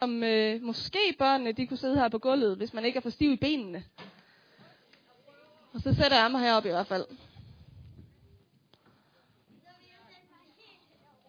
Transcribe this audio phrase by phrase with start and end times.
[0.00, 3.10] om øh, måske børnene de kunne sidde her på gulvet, hvis man ikke er for
[3.10, 3.84] stiv i benene.
[5.72, 7.06] Og så sætter jeg mig heroppe i hvert fald.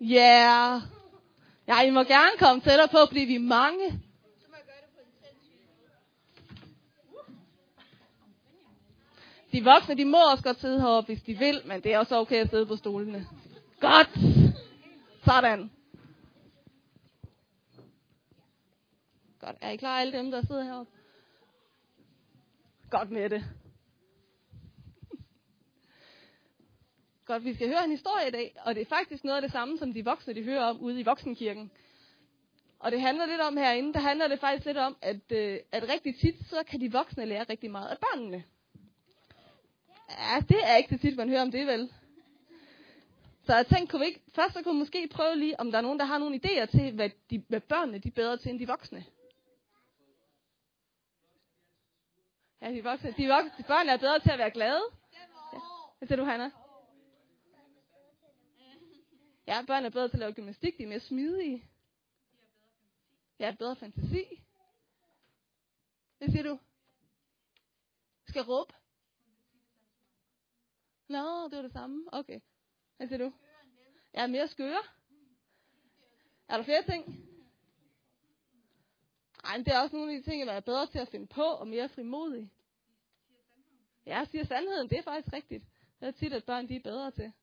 [0.02, 0.76] Ja.
[0.76, 0.82] Yeah.
[1.68, 4.02] Ja, I må gerne komme tættere på, fordi vi er mange.
[9.52, 12.16] De voksne, de må også godt sidde heroppe, hvis de vil, men det er også
[12.16, 13.28] okay at sidde på stolene.
[13.80, 14.10] Godt!
[15.26, 15.72] Sådan.
[19.42, 19.58] Godt.
[19.62, 20.92] Er I klar, alle dem, der sidder heroppe?
[22.90, 23.44] Godt med det.
[27.26, 29.52] Godt, vi skal høre en historie i dag, og det er faktisk noget af det
[29.52, 31.72] samme, som de voksne de hører om ude i voksenkirken.
[32.80, 35.90] Og det handler lidt om herinde, der handler det faktisk lidt om, at, øh, at
[35.90, 38.44] rigtig tit, så kan de voksne lære rigtig meget af børnene.
[40.10, 41.94] Ja, det er ikke så tit, man hører om det, vel?
[43.44, 45.78] Så jeg tænkte, kunne vi ikke, først så kunne vi måske prøve lige, om der
[45.78, 48.52] er nogen, der har nogle idéer til, hvad, de, hvad børnene de er bedre til
[48.52, 49.06] end de voksne.
[52.62, 54.84] Ja, de voksne, de voksne, de børn er bedre til at være glade.
[55.14, 55.60] Ja.
[55.98, 56.52] Hvad siger du, Hanna?
[59.48, 61.70] Ja, børn er bedre til at lave gymnastik, de er mere smidige.
[63.40, 64.44] Ja, bedre fantasi.
[66.18, 66.60] Hvad siger du?
[68.28, 68.74] Skal råbe?
[71.08, 72.14] Nå, det var det samme.
[72.14, 72.40] Okay.
[72.98, 73.34] Hvad siger du?
[74.14, 74.84] Jeg er mere skøre.
[76.48, 77.31] Er der flere ting?
[79.52, 81.28] Ej, men det er også nogle af de ting, jeg er bedre til at finde
[81.28, 82.52] på, og mere frimodig.
[84.06, 85.64] Ja, siger sandheden, det er faktisk rigtigt.
[86.00, 87.34] Det er tit, at børn de er bedre til.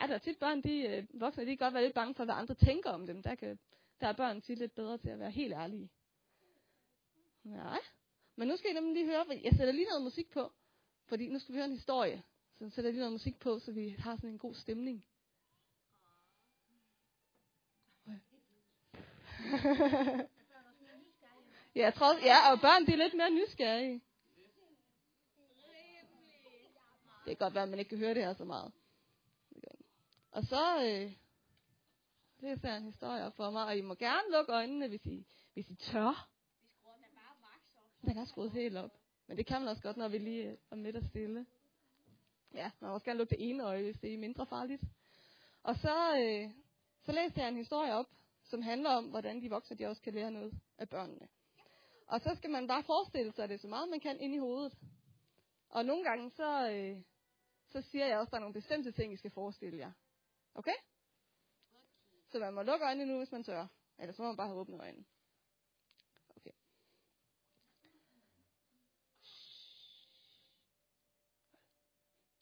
[0.00, 2.24] Ja, der er tit børn, de øh, voksne, de kan godt være lidt bange for,
[2.24, 3.22] hvad andre tænker om dem.
[3.22, 3.58] Der, kan,
[4.00, 5.90] der er børn tit lidt bedre til at være helt ærlige.
[7.44, 7.80] Nej.
[8.36, 10.52] Men nu skal I nemlig lige høre, jeg sætter lige noget musik på.
[11.06, 12.22] Fordi nu skal vi høre en historie.
[12.54, 15.04] Så sætter jeg lige noget musik på, så vi har sådan en god stemning.
[21.74, 24.02] ja, jeg tror, ja, og børn de er lidt mere nysgerrige.
[27.24, 28.72] Det kan godt være, at man ikke kan høre det her så meget.
[30.30, 31.12] Og så øh,
[32.42, 35.70] er sådan en historie for mig, og I må gerne lukke øjnene, hvis I, hvis
[35.70, 36.28] I tør.
[38.02, 38.90] Den er skruet helt op.
[39.26, 41.46] Men det kan man også godt, når vi lige øh, er midt og stille.
[42.54, 44.82] Ja, man må også gerne lukke det ene øje, hvis det er mindre farligt.
[45.62, 46.50] Og så, øh,
[47.04, 48.06] så læste jeg en historie op,
[48.42, 51.28] som handler om, hvordan de voksne de også kan lære noget af børnene.
[52.06, 54.78] Og så skal man bare forestille sig det så meget, man kan ind i hovedet.
[55.68, 57.02] Og nogle gange, så, øh,
[57.68, 59.92] så siger jeg også, at der er nogle bestemte ting, I skal forestille jer.
[60.54, 60.76] Okay?
[62.28, 63.66] Så man må lukke øjnene nu, hvis man tør.
[63.98, 65.04] Eller så må man bare have åbne øjnene.
[66.36, 66.50] Okay.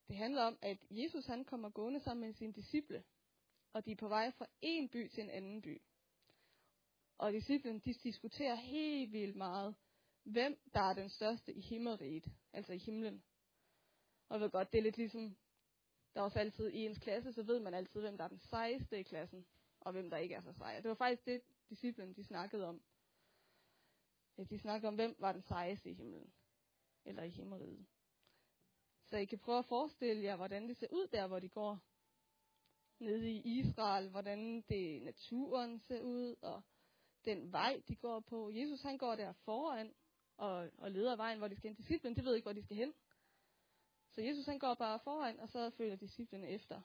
[0.08, 3.04] Det handler om, at Jesus han kommer gående sammen med sine disciple.
[3.72, 5.82] Og de er på vej fra en by til en anden by.
[7.22, 9.74] Og disciplen, de diskuterer helt vildt meget,
[10.24, 13.22] hvem der er den største i himmelriget, altså i himlen.
[14.28, 15.36] Og jeg ved godt, det er lidt ligesom
[16.14, 18.38] der er også altid i ens klasse, så ved man altid, hvem der er den
[18.38, 19.46] sejeste i klassen,
[19.80, 20.80] og hvem der ikke er så sej.
[20.80, 22.82] Det var faktisk det, disciplen de snakkede om.
[24.50, 26.32] De snakkede om, hvem var den sejeste i himlen,
[27.04, 27.86] eller i himmelriget.
[29.04, 31.78] Så I kan prøve at forestille jer, hvordan det ser ud der, hvor de går.
[32.98, 36.62] Nede i Israel, hvordan det naturen ser ud, og
[37.24, 38.50] den vej, de går på.
[38.50, 39.94] Jesus han går der foran
[40.36, 41.76] og, og leder vejen, hvor de skal hen.
[41.76, 42.94] Disciplen, de ved ikke, hvor de skal hen.
[44.14, 46.82] Så Jesus han går bare foran, og så følger disciplene efter.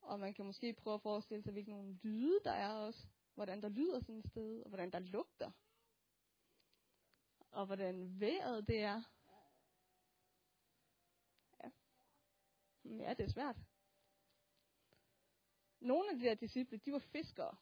[0.00, 3.06] Og man kan måske prøve at forestille sig, hvilke nogle lyde der er også.
[3.34, 5.50] Hvordan der lyder sådan et sted, og hvordan der lugter.
[7.50, 9.02] Og hvordan vejret det er.
[11.64, 11.70] Ja,
[12.84, 13.56] ja det er svært.
[15.80, 17.56] Nogle af de der disciple, de var fiskere.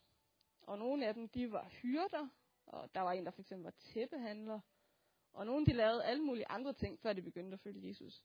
[0.62, 2.28] Og nogle af dem, de var hyrder.
[2.66, 4.60] Og der var en, der for eksempel var tæppehandler.
[5.32, 8.22] Og nogle de lavede alle mulige andre ting, før de begyndte at følge Jesus.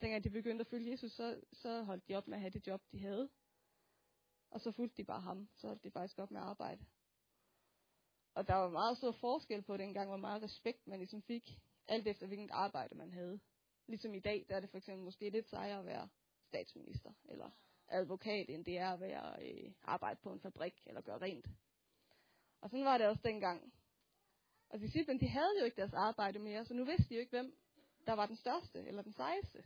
[0.00, 2.66] Dengang de begyndte at følge Jesus, så, så holdt de op med at have det
[2.66, 3.30] job, de havde.
[4.50, 5.48] Og så fulgte de bare ham.
[5.54, 6.84] Så holdt de faktisk op med at arbejde.
[8.34, 12.08] Og der var meget stor forskel på dengang, hvor meget respekt man ligesom fik, alt
[12.08, 13.40] efter hvilket arbejde man havde.
[13.86, 16.08] Ligesom i dag, der er det for eksempel måske lidt sejere at være
[16.46, 17.50] statsminister, eller
[17.88, 21.46] advokat, end det er at være øh, arbejde på en fabrik, eller gøre rent.
[22.60, 23.72] Og sådan var det også dengang.
[24.68, 27.30] Og disciplene, de havde jo ikke deres arbejde mere, så nu vidste de jo ikke,
[27.30, 27.56] hvem
[28.06, 29.64] der var den største eller den sejeste.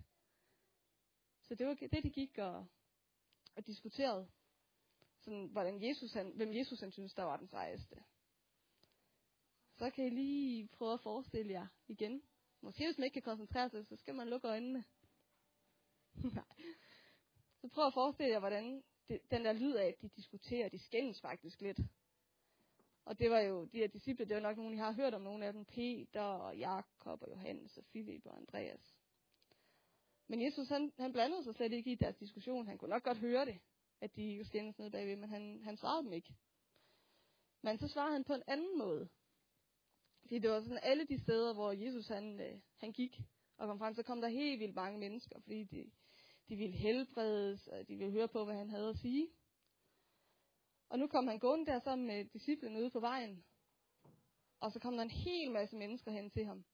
[1.42, 2.66] Så det var det, de gik og,
[3.56, 4.28] og diskuterede.
[5.20, 8.04] Sådan, hvordan Jesus, han, hvem Jesus han synes, der var den sejeste.
[9.76, 12.22] Så kan I lige prøve at forestille jer igen.
[12.60, 14.84] Måske hvis man ikke kan koncentrere sig, så skal man lukke øjnene.
[16.34, 16.44] Nej
[17.60, 20.78] så prøv at forestille jer, hvordan det, den der lyd af, at de diskuterer, de
[20.78, 21.78] skændes faktisk lidt.
[23.04, 25.22] Og det var jo, de her disciple, det var nok nogen, I har hørt om
[25.22, 28.94] nogle af dem, Peter og Jakob og Johannes og Philip og Andreas.
[30.28, 32.66] Men Jesus, han, han blandede sig slet ikke i deres diskussion.
[32.66, 33.58] Han kunne nok godt høre det,
[34.00, 36.34] at de skændes ned bagved, men han, han svarede dem ikke.
[37.62, 39.08] Men så svarede han på en anden måde.
[40.20, 43.20] Fordi det var sådan alle de steder, hvor Jesus han, øh, han gik
[43.56, 45.90] og kom frem, så kom der helt vildt mange mennesker, fordi de,
[46.48, 49.28] de ville helbredes, og de ville høre på, hvad han havde at sige.
[50.88, 53.44] Og nu kom han gående der sammen med disciplene ude på vejen.
[54.60, 56.64] Og så kom der en hel masse mennesker hen til ham.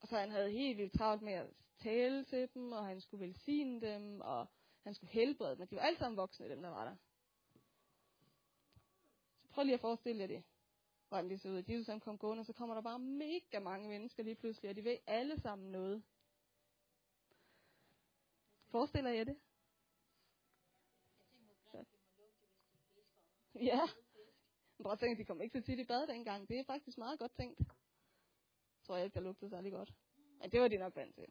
[0.00, 3.26] Og så han havde helt vildt travlt med at tale til dem, og han skulle
[3.26, 4.46] velsigne dem, og
[4.84, 5.60] han skulle helbrede dem.
[5.60, 6.96] Og de var alle sammen voksne, dem der var der.
[9.42, 10.44] Så prøv lige at forestille jer det
[11.10, 11.62] hvordan det så ud.
[11.68, 14.84] Jesus han kom gående, så kommer der bare mega mange mennesker lige pludselig, og de
[14.84, 16.02] ved alle sammen noget.
[18.70, 19.36] Forestiller jeg det?
[23.54, 23.80] Ja.
[24.76, 26.48] Men prøv at tænke, de kom ikke så tit i bad dengang.
[26.48, 27.58] Det er faktisk meget godt tænkt.
[27.58, 27.66] Jeg
[28.84, 29.92] tror jeg ikke, der lugtede særlig godt.
[30.40, 31.26] Men det var de nok vant til.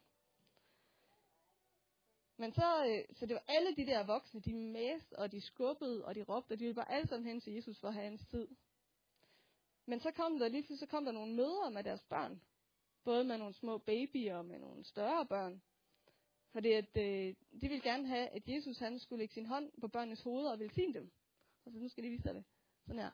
[2.37, 6.05] Men så, øh, så det var alle de der voksne, de mæste, og de skubbede,
[6.05, 8.05] og de råbte, og de ville bare alle sammen hen til Jesus for at have
[8.05, 8.47] hans tid.
[9.85, 12.41] Men så kom der lige så kom der nogle mødre med deres børn.
[13.03, 15.61] Både med nogle små babyer og med nogle større børn.
[16.51, 19.87] Fordi at, øh, de ville gerne have, at Jesus han skulle lægge sin hånd på
[19.87, 21.11] børnenes hoveder og velsigne dem.
[21.65, 22.43] Og så nu skal de vise det.
[22.85, 23.11] Sådan her.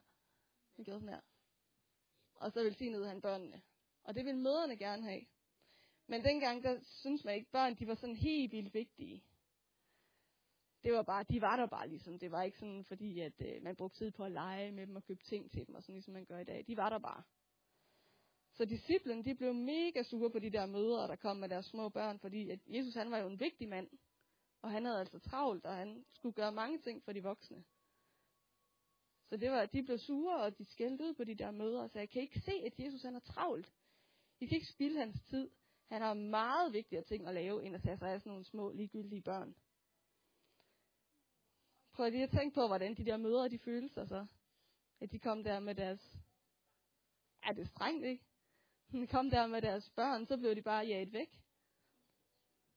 [0.76, 1.20] Han gjorde sådan her.
[2.34, 3.62] Og så velsignede han børnene.
[4.02, 5.26] Og det ville møderne gerne have.
[6.06, 9.22] Men dengang, der synes man ikke, børn de var sådan helt vildt vigtige
[10.86, 12.18] det var bare, de var der bare ligesom.
[12.18, 14.96] Det var ikke sådan, fordi at øh, man brugte tid på at lege med dem
[14.96, 16.64] og købe ting til dem, og sådan ligesom man gør i dag.
[16.66, 17.22] De var der bare.
[18.56, 21.88] Så disciplen, de blev mega sure på de der møder, der kom med deres små
[21.88, 23.90] børn, fordi at Jesus han var jo en vigtig mand.
[24.62, 27.64] Og han havde altså travlt, og han skulle gøre mange ting for de voksne.
[29.28, 31.82] Så det var, at de blev sure, og de skældte ud på de der møder,
[31.82, 33.72] og sagde, kan kan ikke se, at Jesus han er travlt.
[34.40, 35.50] I kan ikke spilde hans tid.
[35.88, 38.72] Han har meget vigtigere ting at lave, end at tage sig af sådan nogle små,
[38.72, 39.56] ligegyldige børn.
[41.92, 44.26] Prøv lige at tænke på, hvordan de der mødre, de følte sig så.
[45.00, 46.16] At de kom der med deres...
[47.42, 48.25] Er det strengt, ikke?
[49.00, 51.40] De kom der med deres børn, så blev de bare jaget væk.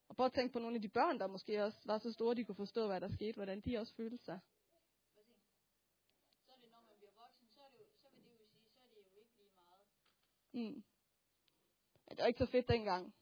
[0.07, 2.35] Og prøv at tænke på nogle af de børn, der måske også var så store,
[2.35, 4.39] de kunne forstå, hvad der skete, hvordan de også følte sig.
[6.45, 8.45] Så er det, når man bliver voksen, så, er det jo, så vil det jo
[8.45, 9.85] sige, så er det jo ikke lige meget.
[10.51, 10.83] Mm.
[12.09, 13.13] Det var ikke så fedt dengang.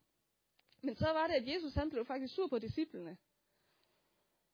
[0.82, 3.18] Men så var det, at Jesus han blev faktisk sur på disciplene.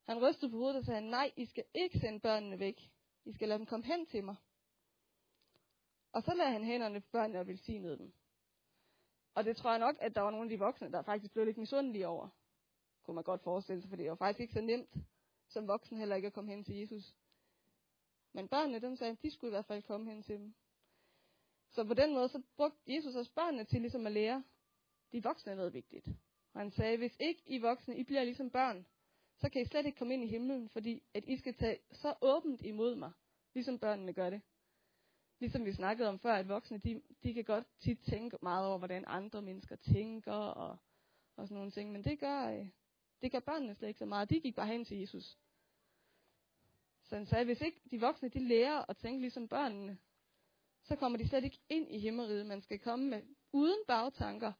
[0.04, 2.92] Han rystede på hovedet og sagde, nej, I skal ikke sende børnene væk.
[3.26, 4.36] I skal lade dem komme hen til mig.
[6.12, 8.14] Og så lagde han hænderne på børnene og velsignede dem.
[9.36, 11.46] Og det tror jeg nok, at der var nogle af de voksne, der faktisk blev
[11.46, 12.30] lidt misundelige over.
[13.04, 14.90] Kunne man godt forestille sig, for det var faktisk ikke så nemt
[15.54, 17.16] som voksen heller ikke at komme hen til Jesus.
[18.34, 20.54] Men børnene, dem sagde, de skulle i hvert fald komme hen til dem.
[21.70, 24.44] Så på den måde, så brugte Jesus også børnene til ligesom at lære
[25.12, 26.08] de voksne noget vigtigt.
[26.54, 28.86] Og han sagde, hvis ikke I voksne, I bliver ligesom børn,
[29.38, 32.16] så kan I slet ikke komme ind i himlen, fordi at I skal tage så
[32.22, 33.12] åbent imod mig,
[33.54, 34.42] ligesom børnene gør det.
[35.40, 38.78] Ligesom vi snakkede om før, at voksne, de, de kan godt tit tænke meget over,
[38.78, 40.78] hvordan andre mennesker tænker og,
[41.36, 42.68] og sådan nogle ting, men det gør, øh,
[43.22, 44.30] det gør børnene slet ikke så meget.
[44.30, 45.38] De gik bare hen til Jesus.
[47.04, 49.98] Så han sagde, hvis ikke de voksne, de lærer at tænke ligesom børnene,
[50.84, 52.46] så kommer de slet ikke ind i himmeriget.
[52.46, 53.22] Man skal komme med
[53.52, 54.52] uden bagtanker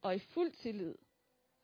[0.00, 0.94] og i fuld tillid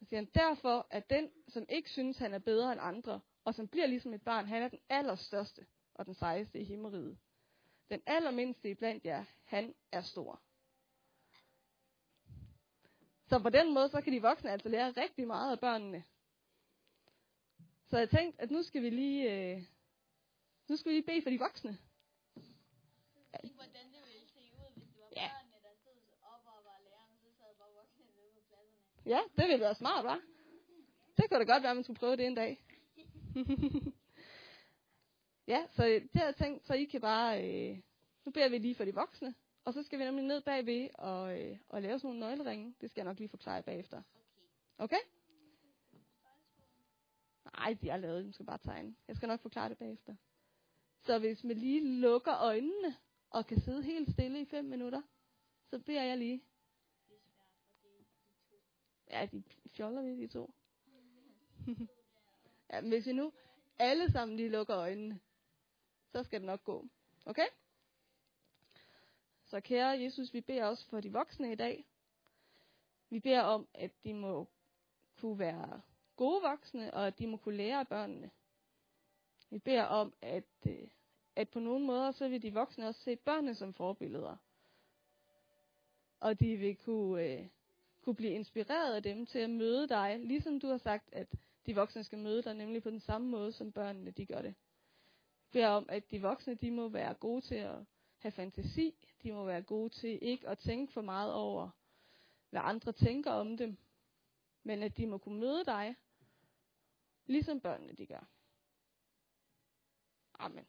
[0.03, 3.55] så siger han, derfor er den, som ikke synes, han er bedre end andre, og
[3.55, 7.19] som bliver ligesom et barn, han er den allerstørste og den sejeste i himmeriget.
[7.93, 10.41] Den allermindste i blandt jer, han er stor.
[13.29, 16.05] Så på den måde, så kan de voksne altså lære rigtig meget af børnene.
[17.91, 19.63] Så jeg tænkte, at nu skal vi lige, øh,
[20.69, 21.79] nu skal vi lige bede for de voksne.
[23.41, 25.29] Tænk, hvordan det ville se ud, hvis det var Ja.
[25.33, 29.13] børnene, der stod op og var lærerne, så sad bare voksne nede på pladserne.
[29.15, 30.21] Ja, det ville være smart, hva'?
[31.17, 32.65] Det kunne da godt være, at man skulle prøve det en dag.
[35.47, 37.45] ja, så det har jeg tænkt, så I kan bare...
[37.45, 37.79] Øh,
[38.25, 39.35] nu beder vi lige for de voksne,
[39.65, 42.75] og så skal vi nemlig ned bagved og, øh, og lave sådan nogle nøgleringe.
[42.81, 44.03] Det skal jeg nok lige forklare bagefter.
[44.79, 45.01] Okay?
[47.45, 48.95] Nej, de har lavet, de skal bare tegne.
[49.09, 50.15] Jeg skal nok forklare det bagefter.
[51.01, 52.97] Så hvis man lige lukker øjnene
[53.31, 55.03] og kan sidde helt stille i 5 minutter,
[55.71, 56.43] så beder jeg lige.
[57.09, 57.43] Det to.
[59.11, 59.43] Ja, de
[59.77, 60.55] fjoller vi, de to.
[62.73, 63.33] ja, men hvis vi nu
[63.79, 65.21] alle sammen lige lukker øjnene,
[66.13, 66.89] så skal det nok gå.
[67.27, 67.47] Okay?
[69.45, 71.85] Så kære Jesus, vi beder også for de voksne i dag.
[73.11, 74.49] Vi beder om, at de må
[75.21, 75.81] kunne være
[76.17, 78.31] gode voksne, og at de må kunne lære af børnene.
[79.51, 80.89] Vi beder om, at, øh,
[81.37, 84.37] at på nogle måder, så vil de voksne også se børnene som forbilleder.
[86.21, 87.47] Og de vil kunne, øh,
[88.03, 91.27] kunne blive inspireret af dem til at møde dig, ligesom du har sagt, at
[91.67, 94.55] de voksne skal møde dig, nemlig på den samme måde, som børnene de gør det.
[95.53, 97.75] Vi beder om, at de voksne de må være gode til at
[98.19, 101.71] have fantasi, de må være gode til ikke at tænke for meget over,
[102.51, 103.77] hvad andre tænker om dem,
[104.63, 105.97] men at de må kunne møde dig,
[107.27, 108.29] ligesom børnene de gør.
[110.39, 110.67] Amen.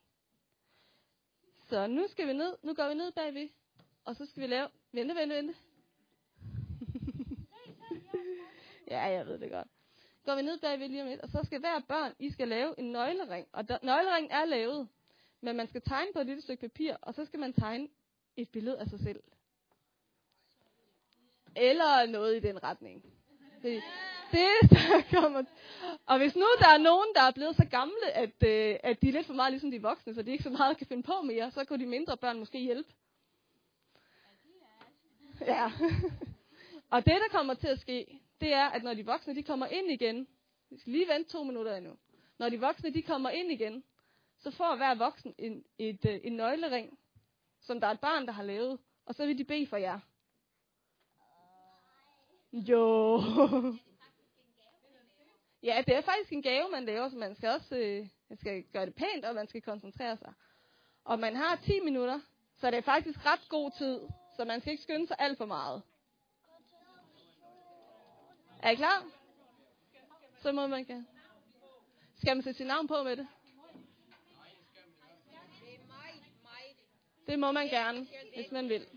[1.70, 3.50] Så nu skal vi ned, nu går vi ned bagved,
[4.06, 5.56] og så skal vi lave, vente, vente, vente.
[8.92, 9.68] ja, jeg ved det godt.
[10.26, 12.80] Går vi ned bagved lige om lidt, og så skal hver børn, I skal lave
[12.80, 13.48] en nøglering.
[13.52, 14.88] Og der, nøgleringen er lavet,
[15.42, 17.88] men man skal tegne på et lille stykke papir, og så skal man tegne
[18.38, 19.24] et billede af sig selv.
[21.56, 23.04] Eller noget i den retning.
[23.62, 23.84] Det,
[24.32, 25.44] det der kommer.
[26.06, 29.08] Og hvis nu der er nogen, der er blevet så gamle, at, øh, at de
[29.10, 31.22] er lidt for meget ligesom de voksne, så de ikke så meget kan finde på
[31.22, 32.94] mere, så kunne de mindre børn måske hjælpe.
[35.42, 35.72] Ja.
[36.94, 39.66] Og det, der kommer til at ske, det er, at når de voksne de kommer
[39.66, 40.28] ind igen,
[40.70, 41.98] vi skal lige vente to minutter endnu.
[42.40, 43.84] Når de voksne de kommer ind igen,
[44.40, 47.00] så får hver voksen en, et, et, en nøglering,
[47.62, 50.00] som der er et barn, der har lavet, og så vil de bede for jer.
[52.54, 53.22] Jo.
[55.64, 58.64] Ja, det er faktisk en gave, man laver, så man skal også øh, man skal
[58.64, 60.34] gøre det pænt, og man skal koncentrere sig.
[61.04, 62.20] Og man har 10 minutter,
[62.60, 64.00] så det er faktisk ret god tid,
[64.36, 65.82] så man skal ikke skynde sig alt for meget.
[68.64, 69.04] Er I klar?
[70.42, 71.06] Så må man gerne.
[72.18, 73.28] Skal man sætte sit navn på med det?
[77.28, 78.88] Det må man gerne, hvis man vil.